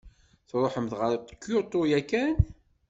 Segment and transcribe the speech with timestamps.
[0.49, 1.11] Tṛuḥemt ɣer
[1.43, 2.35] Kyoto yakan?